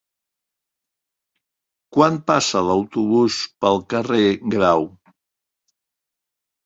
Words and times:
Quan 1.97 2.17
passa 2.31 2.63
l'autobús 2.69 3.37
pel 3.67 3.79
carrer 3.95 4.25
Grau? 4.57 4.89